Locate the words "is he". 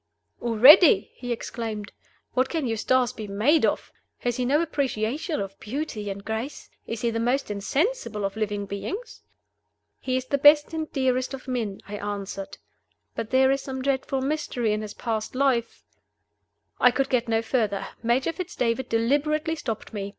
6.87-7.11